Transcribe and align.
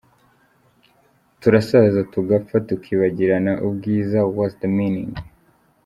Turasaza 1.41 1.99
tugapfa 2.13 2.55
tukibagirana 2.67 3.51
ubwiza 3.67 4.19
what’s 4.35 4.55
the 4.61 4.69
meaning???. 4.77 5.13